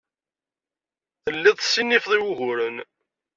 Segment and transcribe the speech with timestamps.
[1.23, 2.77] Telliḍ tessinifeḍ i wuguren.